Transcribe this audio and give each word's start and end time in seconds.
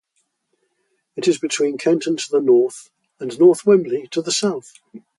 It 1.15 1.27
is 1.27 1.37
between 1.37 1.77
Kenton 1.77 2.17
to 2.17 2.25
the 2.31 2.41
north, 2.41 2.89
and 3.19 3.37
North 3.39 3.67
Wembley 3.67 4.07
to 4.07 4.23
the 4.23 4.31
south. 4.31 4.73